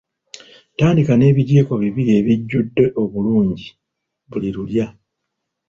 [0.77, 3.65] Tandika n'ebijiiko bibiri ebijjudde obulungi
[4.29, 4.87] buli lulya.